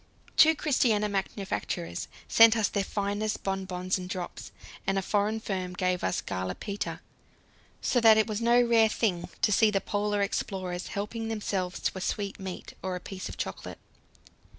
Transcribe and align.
Two 0.35 0.55
Christiania 0.55 1.07
manufacturers 1.07 2.07
sent 2.27 2.57
us 2.57 2.69
their 2.69 2.83
finest 2.83 3.43
bonbons 3.43 3.99
and 3.99 4.09
drops, 4.09 4.51
and 4.87 4.97
a 4.97 5.01
foreign 5.03 5.39
firm 5.39 5.73
gave 5.75 6.03
us 6.03 6.21
"Gala 6.21 6.55
Peter," 6.55 7.01
so 7.81 8.01
that 8.01 8.17
it 8.17 8.25
was 8.25 8.41
no 8.41 8.59
rare 8.59 8.89
thing 8.89 9.29
to 9.43 9.51
see 9.51 9.69
the 9.69 9.79
Polar 9.79 10.23
explorers 10.23 10.87
helping 10.87 11.27
themselves 11.27 11.79
to 11.81 11.95
a 11.99 12.01
sweetmeat 12.01 12.73
or 12.81 12.95
a 12.95 12.99
piece 12.99 13.29
of 13.29 13.37
chocolate. 13.37 13.77